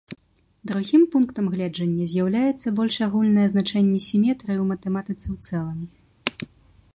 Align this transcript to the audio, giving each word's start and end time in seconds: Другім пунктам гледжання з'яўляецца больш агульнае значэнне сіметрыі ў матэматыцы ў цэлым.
Другім 0.69 1.01
пунктам 1.15 1.49
гледжання 1.55 2.07
з'яўляецца 2.13 2.73
больш 2.79 2.95
агульнае 3.09 3.45
значэнне 3.53 3.99
сіметрыі 4.09 4.57
ў 4.61 4.65
матэматыцы 4.73 5.27
ў 5.33 5.37
цэлым. 5.47 5.81